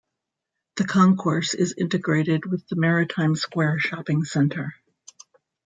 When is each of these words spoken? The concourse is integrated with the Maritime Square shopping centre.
The 0.77 0.85
concourse 0.85 1.53
is 1.53 1.75
integrated 1.77 2.47
with 2.47 2.67
the 2.67 2.75
Maritime 2.75 3.35
Square 3.35 3.81
shopping 3.81 4.23
centre. 4.23 4.73